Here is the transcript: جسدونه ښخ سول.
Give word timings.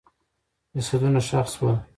جسدونه 0.75 1.19
ښخ 1.27 1.45
سول. 1.53 1.75